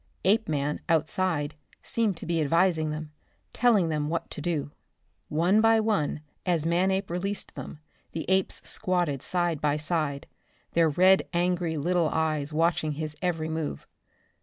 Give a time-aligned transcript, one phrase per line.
[0.25, 1.53] Apeman, outside,
[1.83, 3.11] seemed to be advising them,
[3.53, 4.71] telling them what to do.
[5.29, 7.79] One by one as Manape released them,
[8.11, 10.25] the apes squatted side by side,
[10.73, 13.85] their red angry little eyes watching his every move.